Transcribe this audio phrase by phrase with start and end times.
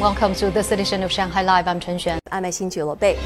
[0.00, 1.68] Welcome to this edition of Shanghai Live.
[1.68, 2.20] I'm Chen Xuan.
[2.32, 3.18] I'm Xin Bei.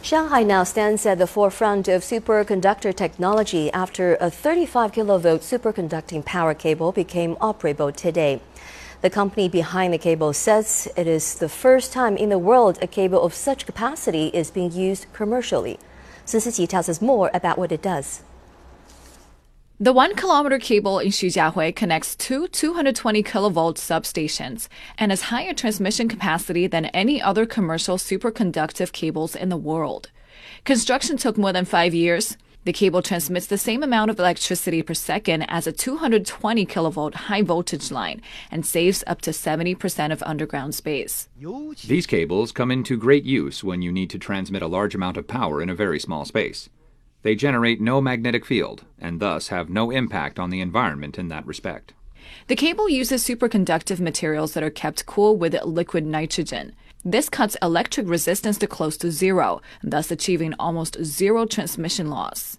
[0.00, 6.54] Shanghai now stands at the forefront of superconductor technology after a 35 kilovolt superconducting power
[6.54, 8.40] cable became operable today.
[9.00, 12.86] The company behind the cable says it is the first time in the world a
[12.86, 15.80] cable of such capacity is being used commercially.
[16.26, 18.22] Sun Siqi tells us more about what it does.
[19.82, 26.08] The one kilometer cable in Xujiahui connects two 220 kilovolt substations and has higher transmission
[26.08, 30.12] capacity than any other commercial superconductive cables in the world.
[30.64, 32.36] Construction took more than five years.
[32.64, 37.42] The cable transmits the same amount of electricity per second as a 220 kilovolt high
[37.42, 38.22] voltage line
[38.52, 41.28] and saves up to 70% of underground space.
[41.88, 45.26] These cables come into great use when you need to transmit a large amount of
[45.26, 46.68] power in a very small space.
[47.22, 51.46] They generate no magnetic field and thus have no impact on the environment in that
[51.46, 51.92] respect.
[52.48, 56.74] The cable uses superconductive materials that are kept cool with liquid nitrogen.
[57.04, 62.58] This cuts electric resistance to close to zero, thus achieving almost zero transmission loss.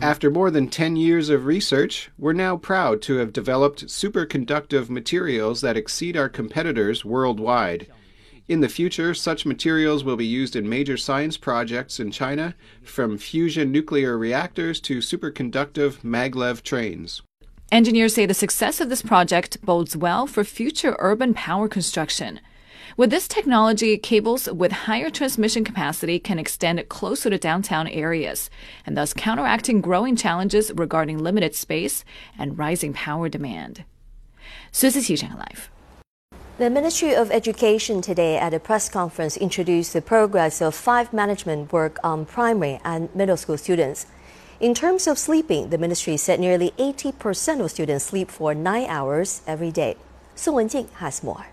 [0.00, 5.62] After more than 10 years of research, we're now proud to have developed superconductive materials
[5.62, 7.86] that exceed our competitors worldwide.
[8.46, 13.16] In the future, such materials will be used in major science projects in China, from
[13.16, 17.22] fusion nuclear reactors to superconductive maglev trains.
[17.72, 22.38] Engineers say the success of this project bodes well for future urban power construction.
[22.98, 28.50] With this technology, cables with higher transmission capacity can extend closer to downtown areas,
[28.84, 32.04] and thus counteracting growing challenges regarding limited space
[32.38, 33.84] and rising power demand.
[34.82, 35.70] Live.
[36.56, 41.72] The Ministry of Education today at a press conference introduced the progress of five management
[41.72, 44.06] work on primary and middle school students.
[44.60, 49.42] In terms of sleeping, the ministry said nearly 80% of students sleep for nine hours
[49.48, 49.96] every day.
[50.36, 51.46] Su Wenjing has more.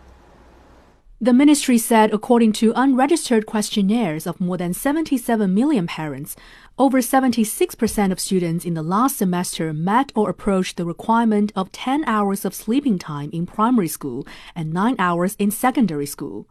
[1.23, 6.35] The ministry said, according to unregistered questionnaires of more than 77 million parents,
[6.79, 12.03] over 76% of students in the last semester met or approached the requirement of 10
[12.05, 16.47] hours of sleeping time in primary school and 9 hours in secondary school.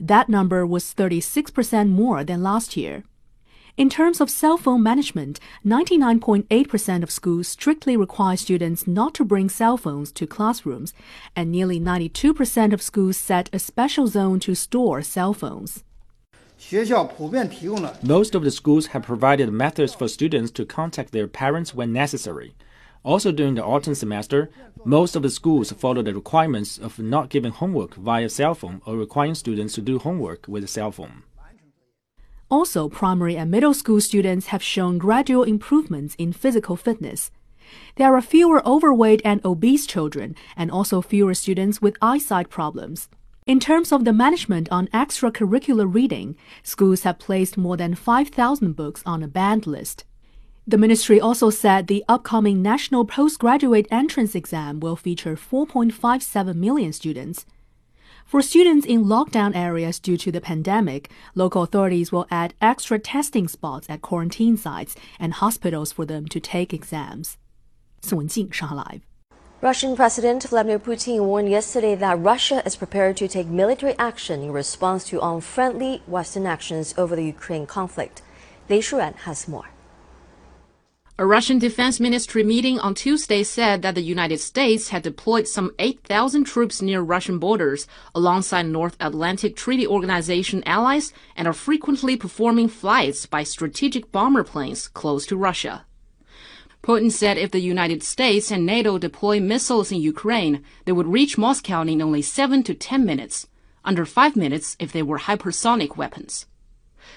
[0.00, 3.04] That number was 36% more than last year.
[3.78, 9.48] In terms of cell phone management, 99.8% of schools strictly require students not to bring
[9.48, 10.92] cell phones to classrooms,
[11.36, 15.84] and nearly 92% of schools set a special zone to store cell phones.
[18.02, 22.56] Most of the schools have provided methods for students to contact their parents when necessary.
[23.04, 24.50] Also, during the autumn semester,
[24.84, 28.96] most of the schools follow the requirements of not giving homework via cell phone or
[28.96, 31.22] requiring students to do homework with a cell phone.
[32.50, 37.30] Also, primary and middle school students have shown gradual improvements in physical fitness.
[37.96, 43.10] There are fewer overweight and obese children, and also fewer students with eyesight problems.
[43.46, 49.02] In terms of the management on extracurricular reading, schools have placed more than 5,000 books
[49.04, 50.04] on a banned list.
[50.66, 57.46] The ministry also said the upcoming national postgraduate entrance exam will feature 4.57 million students.
[58.28, 63.48] For students in lockdown areas due to the pandemic, local authorities will add extra testing
[63.48, 67.38] spots at quarantine sites and hospitals for them to take exams.
[68.04, 69.00] Live.
[69.62, 74.52] Russian President Vladimir Putin warned yesterday that Russia is prepared to take military action in
[74.52, 78.20] response to unfriendly Western actions over the Ukraine conflict.
[78.68, 79.70] Lei Shuran has more.
[81.20, 85.72] A Russian Defense Ministry meeting on Tuesday said that the United States had deployed some
[85.80, 92.68] 8,000 troops near Russian borders alongside North Atlantic Treaty Organization allies and are frequently performing
[92.68, 95.86] flights by strategic bomber planes close to Russia.
[96.84, 101.36] Putin said if the United States and NATO deploy missiles in Ukraine, they would reach
[101.36, 103.48] Moscow in only 7 to 10 minutes,
[103.84, 106.46] under 5 minutes if they were hypersonic weapons.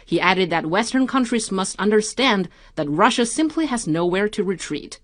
[0.06, 5.00] He added that Western countries must understand that Russia simply has nowhere to retreat.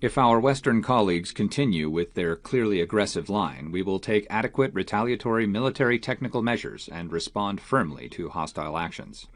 [0.00, 5.46] If our Western colleagues continue with their clearly aggressive line, we will take adequate retaliatory
[5.46, 9.26] military technical measures and respond firmly to hostile actions.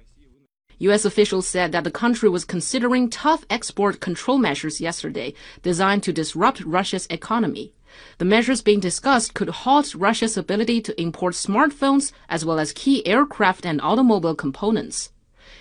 [0.82, 1.04] U.S.
[1.04, 5.32] officials said that the country was considering tough export control measures yesterday
[5.62, 7.72] designed to disrupt Russia's economy.
[8.18, 13.06] The measures being discussed could halt Russia's ability to import smartphones as well as key
[13.06, 15.12] aircraft and automobile components.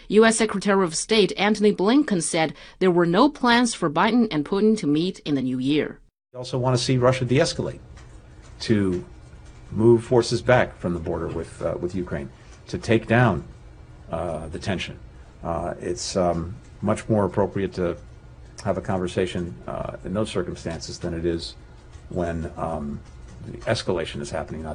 [0.08, 0.38] U.S.
[0.38, 4.88] Secretary of State Antony Blinken said there were no plans for Biden and Putin to
[4.88, 6.00] meet in the new year.
[6.34, 7.80] We also want to see Russia de escalate,
[8.62, 9.06] to
[9.70, 12.32] move forces back from the border with, uh, with Ukraine,
[12.70, 13.44] to take down
[14.10, 14.98] uh, the tension
[15.43, 17.97] Uh, it's um, much more appropriate to
[18.65, 21.55] have a conversation uh, in those circumstances than it is
[22.09, 23.01] when um,
[23.47, 24.67] the escalation is happening.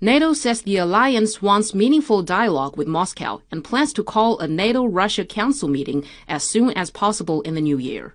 [0.00, 4.84] NATO says the alliance wants meaningful dialogue with Moscow and plans to call a NATO
[4.84, 8.14] Russia Council meeting as soon as possible in the new year.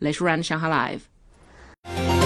[0.00, 2.17] 雷舒然，上海 Live。